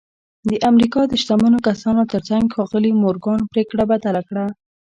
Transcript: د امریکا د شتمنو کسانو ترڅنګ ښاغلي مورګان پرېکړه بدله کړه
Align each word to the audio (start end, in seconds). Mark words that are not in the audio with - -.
د 0.49 0.51
امریکا 0.71 1.01
د 1.07 1.13
شتمنو 1.21 1.57
کسانو 1.67 2.01
ترڅنګ 2.13 2.43
ښاغلي 2.53 2.91
مورګان 3.01 3.41
پرېکړه 3.51 3.83
بدله 3.91 4.21
کړه 4.29 4.45